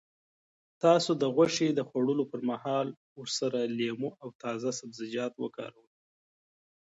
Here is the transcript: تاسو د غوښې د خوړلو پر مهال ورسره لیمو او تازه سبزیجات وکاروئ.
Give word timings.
تاسو 0.83 1.11
د 1.21 1.23
غوښې 1.35 1.67
د 1.73 1.79
خوړلو 1.87 2.23
پر 2.31 2.41
مهال 2.49 2.87
ورسره 3.19 3.59
لیمو 3.77 4.09
او 4.21 4.29
تازه 4.43 4.69
سبزیجات 4.79 5.33
وکاروئ. 5.37 5.89